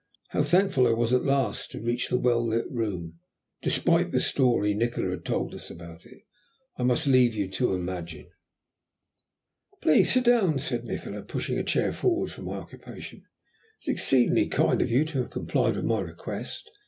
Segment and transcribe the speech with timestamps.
[0.29, 3.19] How thankful I was at last to reach the warm, well lit room,
[3.61, 6.23] despite the story Nikola had told us about it,
[6.75, 8.31] I must leave you to imagine.
[9.79, 13.25] "Please sit down," said Nikola, pushing a chair forward for my occupation.
[13.83, 16.71] "It is exceedingly kind of you to have complied with my request.